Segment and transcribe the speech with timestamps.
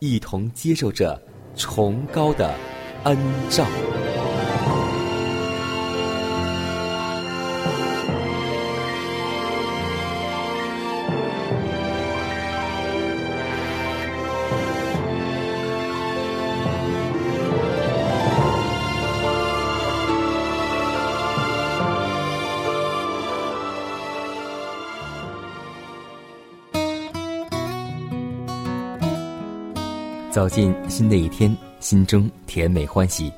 [0.00, 1.20] 一同接受着
[1.54, 2.54] 崇高的
[3.04, 3.16] 恩
[3.50, 3.66] 照。
[30.50, 33.32] 进新的一天，心中甜美欢喜，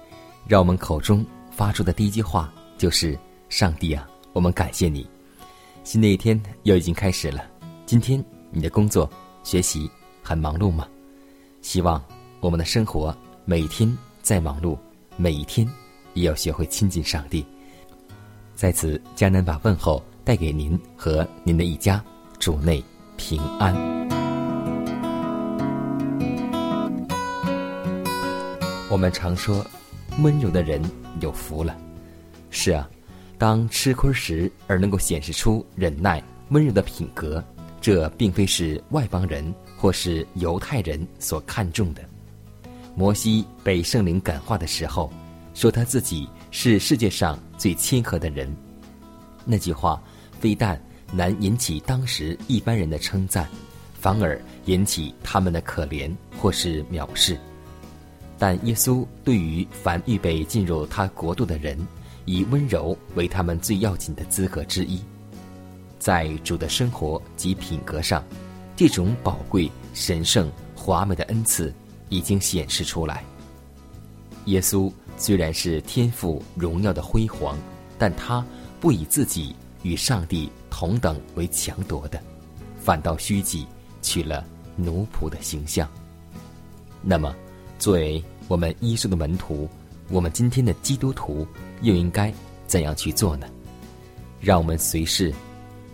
[0.48, 3.18] 让我们口中发出的第一句话就是
[3.50, 5.06] ：“上帝啊，我们感谢你。”
[5.84, 7.44] 新的一天又已经开始了，
[7.84, 9.08] 今天你的工作、
[9.42, 9.90] 学习
[10.22, 10.88] 很忙碌吗？
[11.60, 12.02] 希望
[12.40, 14.76] 我们的生活每天再忙碌，
[15.16, 15.68] 每一天
[16.14, 17.44] 也要学会亲近上帝。
[18.54, 22.02] 在此，迦南把问候带给您和您的一家，
[22.38, 22.82] 主内
[23.16, 24.21] 平安。
[28.92, 29.64] 我们常说，
[30.18, 30.78] 温柔的人
[31.22, 31.74] 有福了。
[32.50, 32.86] 是啊，
[33.38, 37.42] 当吃亏时而能够显示出忍耐、温柔的品格，
[37.80, 39.42] 这并非是外邦人
[39.78, 42.02] 或是犹太人所看重的。
[42.94, 45.10] 摩西被圣灵感化的时候，
[45.54, 48.54] 说他自己是世界上最谦和的人。
[49.46, 50.02] 那句话
[50.38, 50.78] 非但
[51.10, 53.48] 难引起当时一般人的称赞，
[53.94, 57.38] 反而引起他们的可怜或是藐视。
[58.42, 61.78] 但耶稣对于凡预备进入他国度的人，
[62.24, 65.00] 以温柔为他们最要紧的资格之一。
[66.00, 68.20] 在主的生活及品格上，
[68.74, 71.72] 这种宝贵、神圣、华美的恩赐
[72.08, 73.22] 已经显示出来。
[74.46, 77.56] 耶稣虽然是天赋荣耀的辉煌，
[77.96, 78.44] 但他
[78.80, 79.54] 不以自己
[79.84, 82.20] 与上帝同等为强夺的，
[82.76, 83.68] 反倒虚己，
[84.02, 84.44] 取了
[84.74, 85.88] 奴仆的形象。
[87.00, 87.32] 那么，
[87.78, 88.20] 作为
[88.52, 89.66] 我们耶稣的门徒，
[90.10, 91.46] 我们今天的基督徒
[91.80, 92.30] 又应该
[92.66, 93.46] 怎样去做呢？
[94.42, 95.32] 让我们随时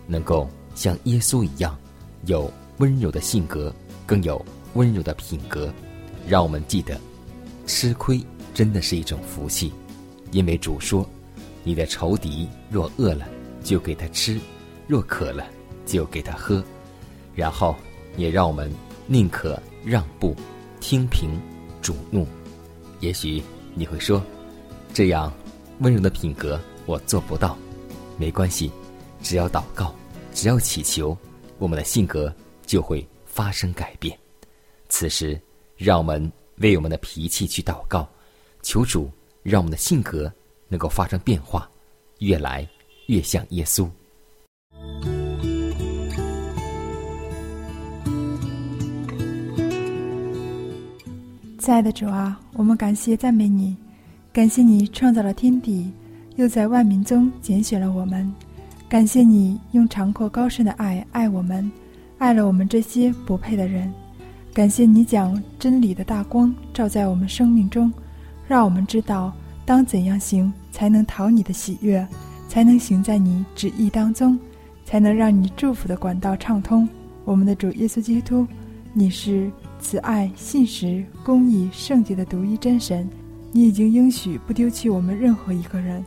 [0.09, 1.79] 能够像耶稣一样，
[2.27, 3.73] 有温柔的性格，
[4.05, 5.73] 更有温柔的品格。
[6.27, 7.01] 让我们记得，
[7.65, 8.21] 吃亏
[8.53, 9.73] 真的是一种福气，
[10.33, 11.09] 因为主说
[11.63, 13.25] ：“你的仇敌若饿了，
[13.63, 14.37] 就给他吃；
[14.89, 15.47] 若渴了，
[15.87, 16.61] 就给他喝。”
[17.37, 17.77] 然后
[18.17, 18.69] 也让我们
[19.07, 20.35] 宁可让步，
[20.81, 21.31] 听凭
[21.81, 22.27] 主怒。
[23.01, 23.43] 也许
[23.75, 24.23] 你会说，
[24.93, 25.33] 这样
[25.81, 27.57] 温柔的品格我做不到，
[28.17, 28.71] 没关系，
[29.23, 29.95] 只要祷告，
[30.35, 31.17] 只要祈求，
[31.59, 32.33] 我们的性格
[32.67, 34.19] 就会发生改变。
[34.89, 35.41] 此时，
[35.77, 38.09] 让我们为我们的脾气去祷告，
[38.63, 39.11] 求主
[39.43, 40.33] 让我们的性格
[40.67, 41.71] 能够发生变化，
[42.19, 42.69] 越来
[43.07, 43.89] 越像耶稣。
[51.69, 53.77] 亲爱的主啊，我们感谢赞美你，
[54.33, 55.93] 感谢你创造了天地，
[56.37, 58.33] 又在万民中拣选了我们，
[58.89, 61.71] 感谢你用长阔高深的爱爱我们，
[62.17, 63.93] 爱了我们这些不配的人，
[64.55, 67.93] 感谢你将真理的大光照在我们生命中，
[68.47, 69.31] 让我们知道
[69.67, 72.09] 当怎样行才能讨你的喜悦，
[72.49, 74.39] 才能行在你旨意当中，
[74.87, 76.89] 才能让你祝福的管道畅通。
[77.27, 78.47] 我们的主耶稣基督，
[78.95, 79.53] 你是。
[79.81, 83.09] 慈爱、信实、公义、圣洁的独一真神，
[83.53, 86.05] 你已经应许不丢弃我们任何一个人，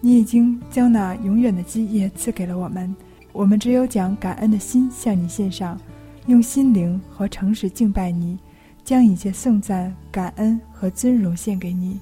[0.00, 2.94] 你已经将那永远的基业赐给了我们，
[3.32, 5.80] 我们只有将感恩的心向你献上，
[6.26, 8.38] 用心灵和诚实敬拜你，
[8.84, 11.98] 将一切颂赞、感恩和尊荣献给你，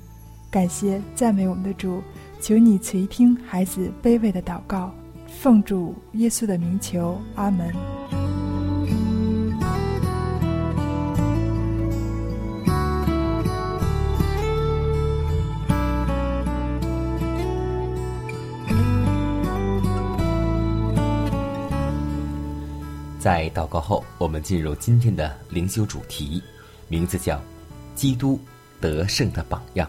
[0.50, 2.02] 感谢赞美我们的主，
[2.40, 4.92] 求你垂听孩子卑微的祷告，
[5.26, 8.21] 奉主耶稣的名求，阿门。
[23.22, 26.42] 在祷告后，我们进入今天的灵修主题，
[26.88, 27.40] 名字叫
[27.94, 28.36] “基督
[28.80, 29.88] 得胜的榜样”。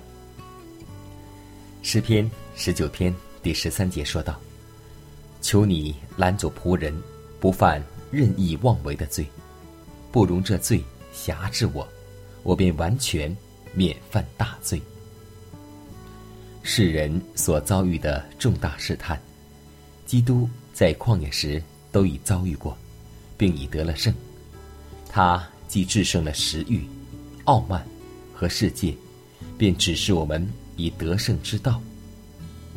[1.82, 4.40] 诗篇十九篇第十三节说道
[5.42, 6.96] ：“求你拦阻仆人，
[7.40, 9.26] 不犯任意妄为的罪，
[10.12, 11.88] 不容这罪辖制我，
[12.44, 13.36] 我便完全
[13.74, 14.80] 免犯大罪。”
[16.62, 19.20] 世人所遭遇的重大试探，
[20.06, 21.60] 基督在旷野时
[21.92, 22.78] 都已遭遇过。
[23.44, 24.14] 并已得了胜，
[25.10, 26.88] 他既制胜了食欲、
[27.44, 27.86] 傲慢
[28.34, 28.96] 和世界，
[29.58, 30.48] 便指示我们
[30.78, 31.82] 以得胜之道。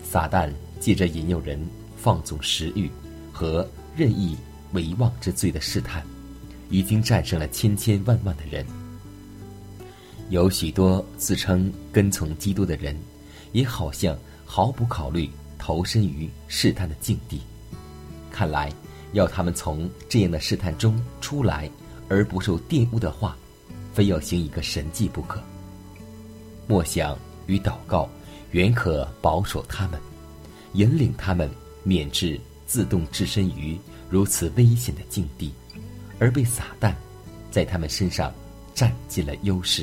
[0.03, 1.65] 撒旦借着引诱人
[1.97, 2.91] 放纵食欲
[3.33, 3.65] 和
[3.97, 4.37] 任意
[4.73, 6.05] 为妄之罪的试探，
[6.69, 8.67] 已经战胜了千千万万的人。
[10.31, 12.99] 有许多自称跟从基督的人，
[13.53, 15.31] 也好像毫不考虑
[15.61, 17.41] 投身于试探的境地。
[18.33, 18.73] 看来。
[19.17, 21.71] 要他们从这样的试探中出来
[22.07, 23.35] 而不受玷污的话，
[23.95, 25.43] 非要行一个神迹不可。
[26.67, 28.07] 默想与祷告
[28.51, 29.99] 原可保守他们，
[30.75, 31.51] 引领他们
[31.83, 33.79] 免至自动置身于
[34.11, 35.51] 如此危险的境地，
[36.19, 36.93] 而被撒旦
[37.51, 38.31] 在他们身上
[38.75, 39.83] 占尽了优势。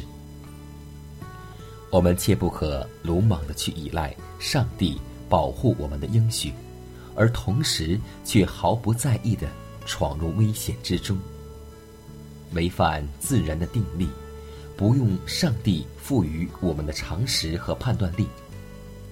[1.89, 6.53] 我们切不可鲁莽的去依赖上帝保护我们的应许。
[7.15, 9.48] 而同时，却毫不在意的
[9.86, 11.18] 闯入危险之中，
[12.54, 14.07] 违反自然的定力，
[14.75, 18.27] 不用上帝赋予我们的常识和判断力，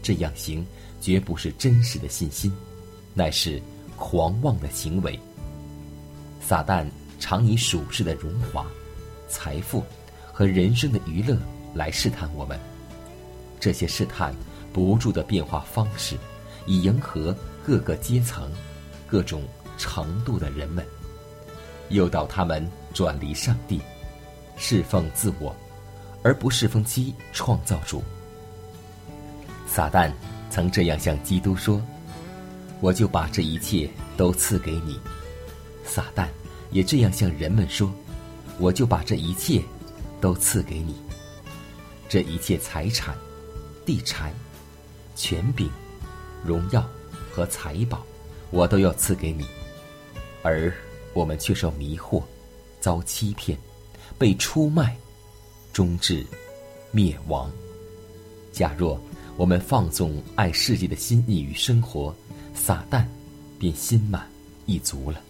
[0.01, 0.65] 这样行
[0.99, 2.51] 绝不是真实的信心，
[3.13, 3.61] 乃是
[3.97, 5.19] 狂妄的行为。
[6.39, 6.85] 撒旦
[7.19, 8.65] 常以属世的荣华、
[9.29, 9.83] 财富
[10.33, 11.37] 和人生的娱乐
[11.75, 12.59] 来试探我们，
[13.59, 14.33] 这些试探
[14.73, 16.17] 不住的变化方式，
[16.65, 17.35] 以迎合。
[17.63, 18.51] 各个阶层、
[19.07, 19.43] 各种
[19.77, 20.85] 程度的人们，
[21.89, 23.81] 诱导他们转离上帝，
[24.57, 25.55] 侍奉自我，
[26.23, 28.03] 而不侍奉其创造主。
[29.67, 30.11] 撒旦
[30.49, 31.81] 曾这样向基督说
[32.81, 34.99] ：“我就把这一切都赐给你。”
[35.85, 36.27] 撒旦
[36.71, 37.93] 也这样向人们说
[38.59, 39.61] ：“我就把这一切
[40.19, 41.01] 都赐给你。
[42.09, 43.15] 这一切财产、
[43.85, 44.33] 地产、
[45.15, 45.69] 权柄、
[46.43, 46.85] 荣耀。”
[47.31, 48.05] 和财宝，
[48.49, 49.45] 我都要赐给你，
[50.43, 50.73] 而
[51.13, 52.21] 我们却受迷惑，
[52.79, 53.57] 遭欺骗，
[54.17, 54.95] 被出卖，
[55.71, 56.25] 终至
[56.91, 57.51] 灭亡。
[58.51, 58.99] 假若
[59.37, 62.13] 我们放纵爱世界的心意与生活，
[62.53, 63.05] 撒旦
[63.57, 64.29] 便心满
[64.65, 65.21] 意足了。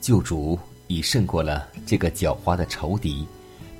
[0.00, 0.56] 救主
[0.86, 3.26] 已胜过了这个狡猾的仇敌，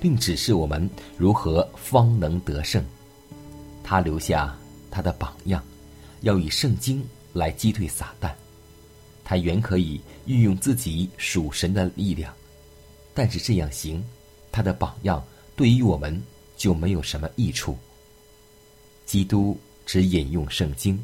[0.00, 2.84] 并指示我们如何方能得胜。
[3.84, 4.56] 他留下
[4.90, 5.62] 他的榜样。
[6.26, 8.32] 要以圣经来击退撒旦，
[9.22, 12.34] 他原可以运用自己属神的力量，
[13.14, 14.04] 但是这样行，
[14.50, 15.24] 他的榜样
[15.54, 16.20] 对于我们
[16.56, 17.78] 就没有什么益处。
[19.04, 19.56] 基督
[19.86, 21.00] 只引用圣经，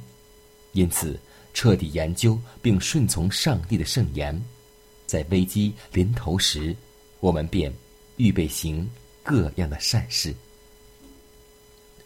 [0.73, 1.17] 因此
[1.55, 4.37] 彻底研究并顺从上帝的圣言，
[5.07, 6.75] 在危机临头时，
[7.21, 7.73] 我们便
[8.17, 8.91] 预备行
[9.23, 10.35] 各样的善事，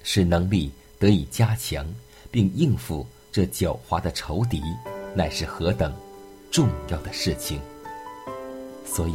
[0.02, 1.86] 使能力得以加强。
[2.36, 4.60] 并应付这狡猾的仇敌，
[5.14, 5.90] 乃是何等
[6.50, 7.58] 重要的事情！
[8.84, 9.14] 所以，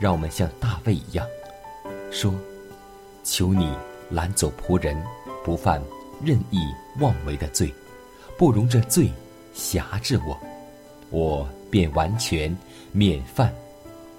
[0.00, 1.24] 让我们像大卫一样，
[2.10, 2.34] 说
[3.22, 3.72] ：“求你
[4.10, 5.00] 拦走仆人
[5.44, 5.80] 不犯
[6.24, 6.58] 任意
[6.98, 7.72] 妄为的罪，
[8.36, 9.12] 不容这罪
[9.54, 10.36] 辖制我，
[11.10, 12.52] 我便完全
[12.90, 13.54] 免犯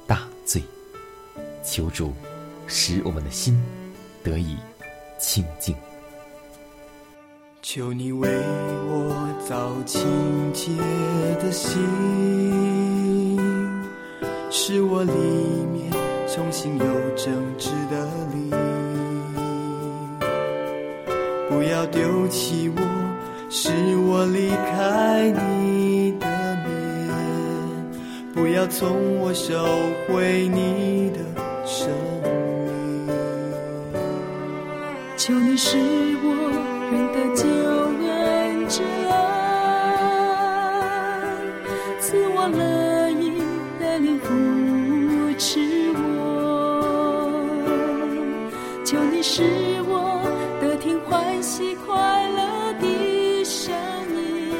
[0.07, 0.63] 大罪。
[1.65, 2.13] 求主
[2.65, 3.61] 使我们的心
[4.23, 4.55] 得以
[5.19, 5.75] 清净。”
[7.73, 8.27] 求你为
[8.89, 9.15] 我
[9.47, 10.01] 造清
[10.51, 10.73] 洁
[11.41, 11.79] 的心，
[14.49, 15.13] 使我里
[15.71, 15.89] 面
[16.27, 16.83] 重新有
[17.15, 18.51] 正直的灵。
[21.47, 22.81] 不要丢弃我，
[23.49, 23.71] 使
[24.05, 26.27] 我离开你的
[26.65, 27.07] 面。
[28.33, 29.63] 不要从我收
[30.09, 31.19] 回你的
[31.65, 31.89] 生
[32.21, 33.07] 命。
[35.15, 35.77] 求你使
[36.21, 36.35] 我。
[36.91, 37.17] 人的
[48.91, 49.41] 求你使
[49.87, 50.21] 我
[50.59, 53.73] 得听欢喜快乐的声
[54.13, 54.51] 音，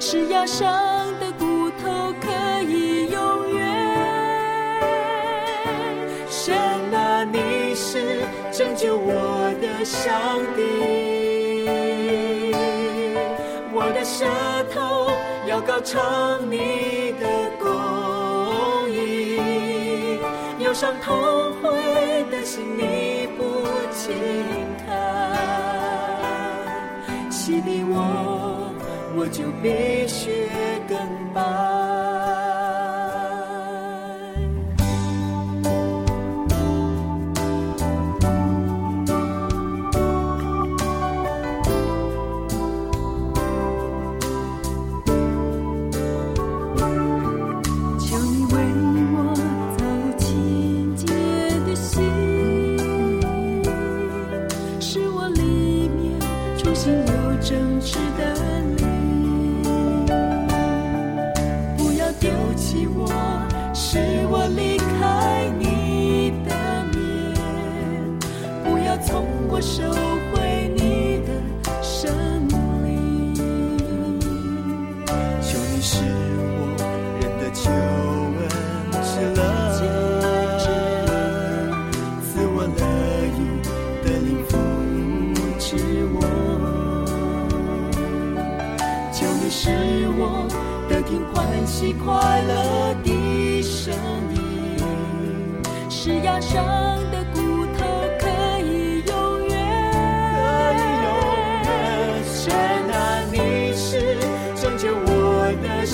[0.00, 0.66] 使压伤
[1.20, 3.60] 的骨头可以永远。
[6.30, 6.56] 神
[6.94, 11.68] 啊，你是拯救我的上帝，
[13.74, 14.24] 我的舌
[14.72, 15.10] 头
[15.46, 17.28] 要高唱你的
[17.60, 20.18] 公义，
[20.64, 21.68] 忧伤痛悔
[22.30, 23.09] 的心灵。
[24.10, 24.18] 心
[24.84, 24.90] 疼，
[27.30, 28.72] 洗涤我，
[29.16, 30.48] 我就必须
[30.88, 30.98] 更
[31.32, 31.79] 白。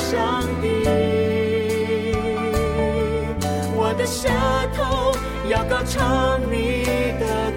[0.08, 0.84] 上帝，
[3.74, 4.28] 我的舌
[4.76, 5.16] 头
[5.48, 6.84] 要高唱你
[7.18, 7.50] 的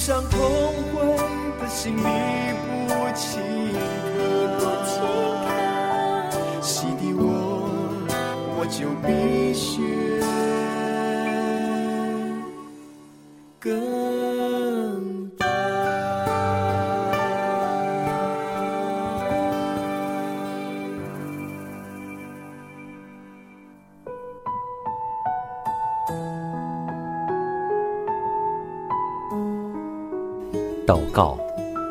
[0.00, 0.40] 伤痛
[0.94, 1.14] 悔
[1.60, 3.38] 的心你不轻
[5.44, 5.52] 看，
[6.62, 7.22] 洗涤我，
[8.56, 10.22] 我就必须
[13.58, 13.99] 更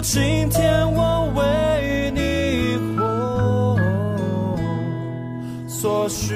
[0.00, 3.76] 今天我为你活，
[5.68, 6.34] 所需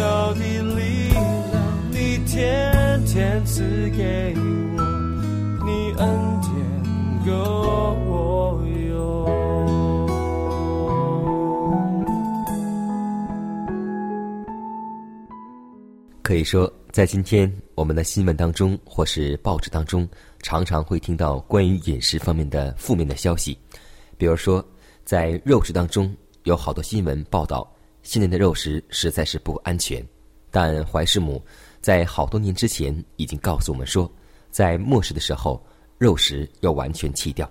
[0.00, 1.22] 要的力量，
[1.90, 4.34] 你天天赐给
[4.76, 4.82] 我，
[5.64, 6.08] 你恩
[6.40, 6.50] 典
[7.26, 7.32] 够
[8.08, 8.96] 我用。
[16.22, 20.08] 可以说，在今天我们的新闻当中，或是报纸当中，
[20.40, 23.54] 常常会听到关于饮食方面的负面的消息。
[24.16, 24.66] 比如说，
[25.04, 27.70] 在肉食当中，有好多新闻报道，
[28.02, 30.02] 现在的肉食实在是不安全。
[30.50, 31.44] 但怀师母
[31.82, 34.10] 在好多年之前已经告诉我们说，
[34.50, 35.62] 在末世的时候，
[35.98, 37.46] 肉食要完全弃掉，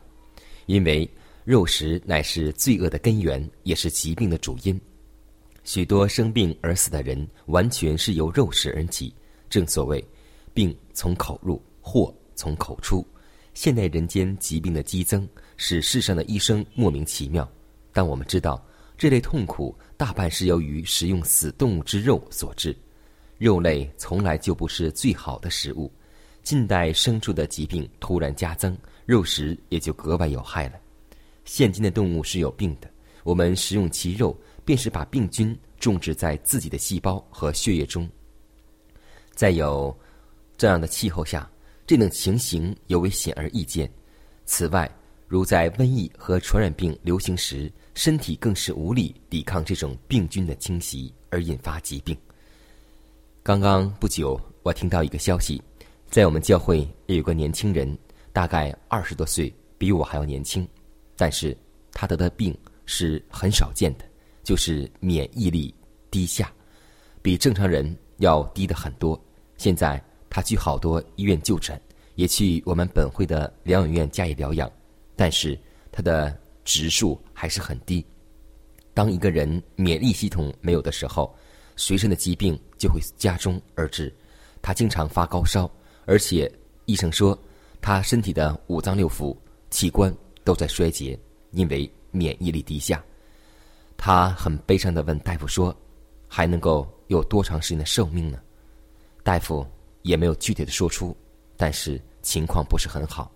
[0.65, 1.07] 因为
[1.43, 4.81] 肉食乃是罪恶的根源，也是疾病的主因。
[5.63, 9.13] 许多生病而死的人，完全是由肉食而起。
[9.55, 10.05] 正所谓，
[10.53, 13.07] 病从口入，祸从口出。
[13.53, 17.49] 现代人间疾病的激增，使世上的医生莫名其妙。
[17.93, 18.61] 但我们知道，
[18.97, 22.75] 这类痛苦大半是由于食用死动物之肉所致。
[23.37, 25.89] 肉类从来就不是最好的食物。
[26.43, 30.73] 近代牲畜的疾病突然加增，肉食也就格外有害了。
[31.45, 32.91] 现今的动物是有病的，
[33.23, 38.05] 我们食用其肉，便是把病菌种植在自己的细胞和血液中。
[39.35, 39.95] 在有
[40.57, 41.47] 这样的气候下，
[41.85, 43.89] 这种情形尤为显而易见。
[44.45, 44.89] 此外，
[45.27, 52.17] 如在瘟疫和传染病流行时，身体更是无力抵抗这种病菌的侵袭，而引发疾病。
[53.43, 55.61] 刚刚不久，我听到一个消息，
[56.09, 57.97] 在我们教会有个年轻人，
[58.31, 60.67] 大概二十多岁，比我还要年轻，
[61.17, 61.55] 但是
[61.91, 64.05] 他得的病是很少见的，
[64.43, 65.73] 就是免疫力
[66.09, 66.51] 低下，
[67.21, 69.19] 比正常人要低的很多。
[69.57, 71.79] 现在他去好多医院就诊，
[72.15, 74.71] 也去我们本会的疗养院加以疗养，
[75.15, 75.57] 但是
[75.91, 78.05] 他的指数还是很低。
[78.93, 81.35] 当一个人免疫系统没有的时候，
[81.75, 84.13] 随身的疾病就会加重而至。
[84.61, 85.69] 他经常发高烧，
[86.05, 86.51] 而且
[86.85, 87.37] 医生说
[87.81, 89.35] 他身体的五脏六腑
[89.69, 91.19] 器官都在衰竭，
[91.51, 93.03] 因为免疫力低下。
[93.97, 95.75] 他很悲伤的问大夫说
[96.27, 98.39] ：“还能够有多长时间的寿命呢？”
[99.25, 99.65] 大夫
[100.03, 101.17] 也没有具体的说出，
[101.57, 103.31] 但是情况不是很好。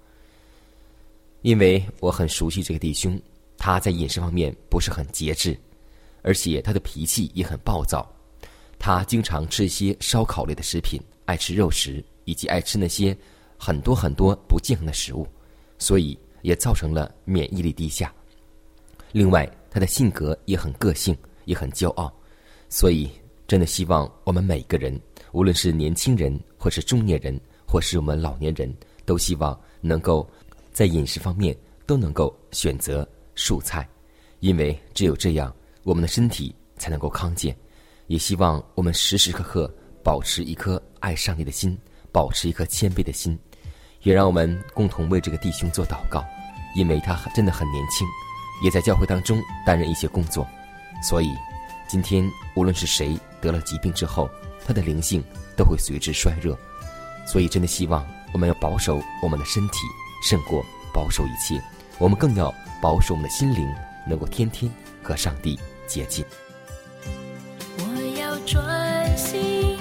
[1.41, 3.19] 因为我很熟悉这个弟兄，
[3.57, 5.59] 他在饮食方面不是很节制，
[6.21, 8.07] 而且他的脾气也很暴躁。
[8.77, 13.17] 他经常吃一些烧烤类的食品，爱吃肉食，以及爱吃那些
[13.57, 15.27] 很多很多不健康的食物，
[15.79, 18.13] 所以也造成了免疫力低下。
[19.11, 22.13] 另外，他的性格也很个性，也很骄傲，
[22.69, 23.09] 所以
[23.47, 28.73] 真的希望我们每个人，无论是年轻人，或是中年人，或是我们老年人，
[29.05, 30.27] 都希望能够
[30.71, 33.87] 在饮食方面都能够选择蔬菜，
[34.39, 37.55] 因为只有这样，我们的身体才能够康健。
[38.07, 39.71] 也希望我们时时刻刻
[40.03, 41.77] 保持一颗爱上帝的心，
[42.11, 43.37] 保持一颗谦卑的心，
[44.01, 46.25] 也让我们共同为这个弟兄做祷告，
[46.75, 48.07] 因为他真的很年轻，
[48.63, 50.47] 也在教会当中担任一些工作，
[51.03, 51.29] 所以
[51.87, 54.27] 今天无论是谁得了疾病之后，
[54.69, 55.23] 他的灵性
[55.57, 56.55] 都会随之衰弱，
[57.25, 59.79] 所以真的希望我们要保守我们的身体，
[60.23, 61.59] 胜过保守一切，
[61.97, 63.67] 我们更要保守我们的心灵，
[64.07, 66.23] 能够天天和上帝接近。
[67.79, 69.78] 我要专心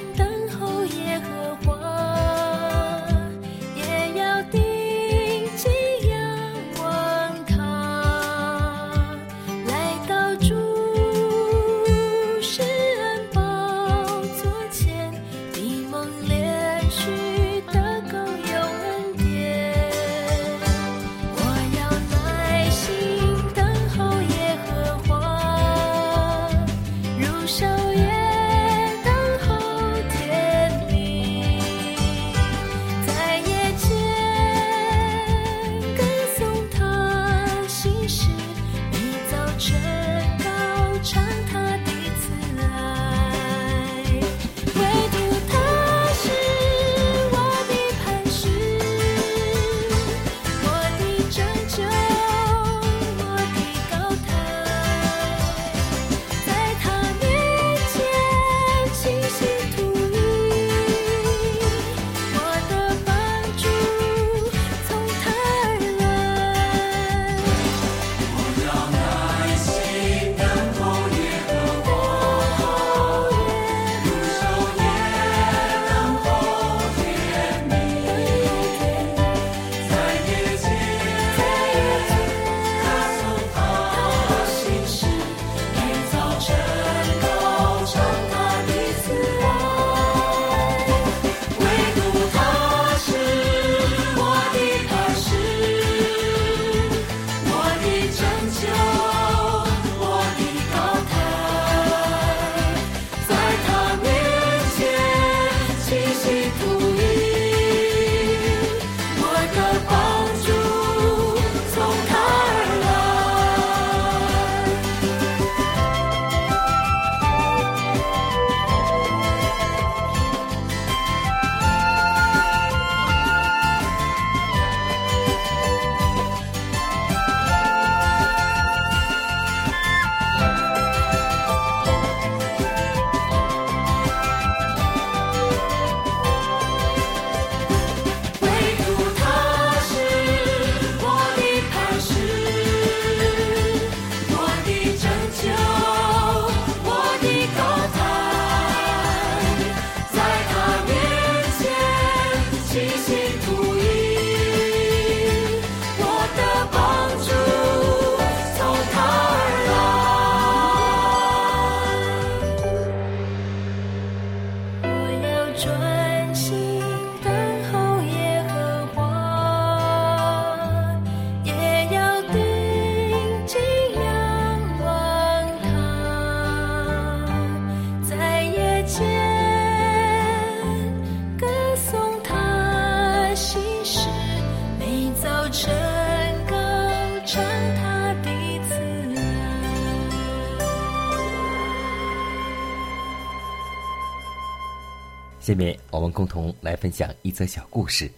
[196.10, 198.10] 共同来分享一则小故事，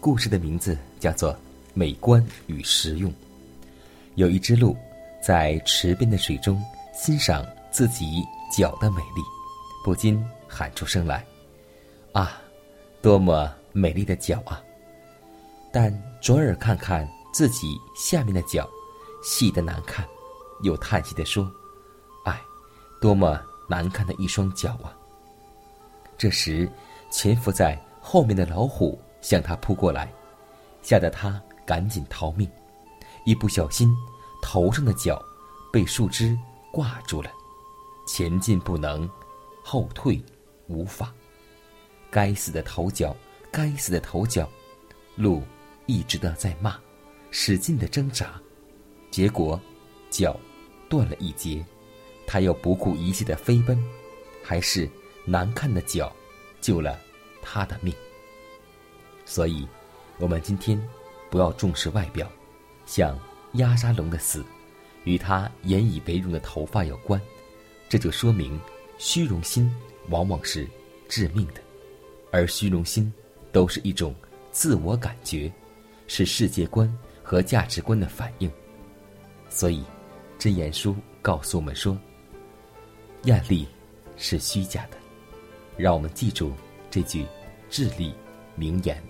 [0.00, 1.32] 故事的名字叫做
[1.74, 3.10] 《美观与实用》。
[4.14, 4.76] 有一只鹿
[5.22, 6.62] 在池边的水中
[6.92, 8.24] 欣赏自己
[8.56, 9.22] 脚的美丽，
[9.84, 11.24] 不禁喊出声来
[12.12, 12.40] ：“啊，
[13.00, 14.62] 多么美丽的脚啊！”
[15.72, 18.68] 但转耳看看自己下面的脚，
[19.22, 20.06] 细得难看，
[20.62, 21.48] 又叹息地说
[22.24, 22.40] ：“唉，
[23.00, 24.96] 多么难看的一双脚啊！”
[26.18, 26.68] 这时，
[27.10, 30.12] 潜伏在后面的老虎向他扑过来，
[30.82, 32.48] 吓得他赶紧逃命。
[33.24, 33.94] 一不小心，
[34.42, 35.20] 头上的角
[35.72, 36.38] 被树枝
[36.72, 37.30] 挂住了，
[38.06, 39.08] 前进不能，
[39.62, 40.22] 后退
[40.66, 41.12] 无法。
[42.10, 43.14] 该死的头角，
[43.50, 44.48] 该死的头角！
[45.16, 45.42] 鹿
[45.86, 46.78] 一直的在骂，
[47.30, 48.40] 使劲的挣扎，
[49.10, 49.60] 结果
[50.08, 50.38] 脚
[50.88, 51.64] 断了一截。
[52.26, 53.82] 他又不顾一切的飞奔，
[54.42, 54.88] 还是。
[55.24, 56.10] 难看的脚，
[56.60, 56.98] 救了
[57.42, 57.94] 他的命。
[59.24, 59.66] 所以，
[60.18, 60.80] 我们今天
[61.30, 62.30] 不要重视外表，
[62.86, 63.18] 像
[63.54, 64.44] 压沙龙的死，
[65.04, 67.20] 与他引以为荣的头发有关。
[67.88, 68.58] 这就说明，
[68.98, 69.74] 虚荣心
[70.08, 70.68] 往往是
[71.08, 71.60] 致命的，
[72.30, 73.12] 而虚荣心
[73.52, 74.14] 都是一种
[74.50, 75.50] 自我感觉，
[76.06, 76.92] 是世界观
[77.22, 78.50] 和价值观的反应。
[79.48, 79.82] 所以，
[80.38, 81.96] 真言书告诉我们说，
[83.22, 83.66] 艳丽
[84.16, 84.97] 是虚假的。
[85.78, 86.52] 让我们记住
[86.90, 87.24] 这句
[87.70, 88.12] 至理
[88.56, 89.00] 名言。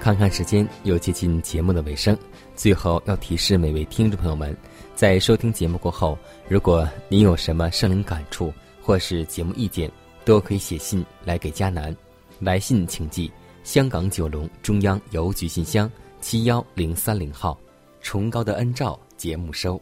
[0.00, 2.16] 看看时间，又接近节目的尾声，
[2.54, 4.54] 最后要提示每位听众朋友们。
[4.94, 6.16] 在收听节目过后，
[6.48, 9.90] 如果您有什么生灵感触或是节目意见，
[10.24, 11.94] 都可以写信来给佳南。
[12.38, 13.30] 来信请寄
[13.64, 17.58] 香港九龙中央邮局信箱七幺零三零号，
[18.00, 19.80] 崇高的恩照节目收。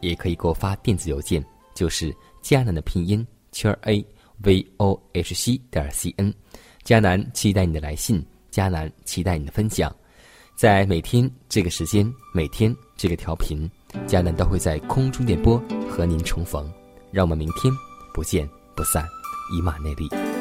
[0.00, 4.04] 也可以给我发电子邮件，就是佳南的拼音圈 a
[4.42, 6.32] v o h c 点 c n。
[6.82, 9.94] 佳南期待你的来信，佳南期待你的分享。
[10.56, 13.70] 在每天这个时间，每天这个调频。
[14.06, 16.70] 迦南都会在空中电波和您重逢，
[17.10, 17.72] 让我们明天
[18.12, 19.04] 不见不散，
[19.56, 20.31] 以马内利。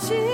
[0.00, 0.29] 起。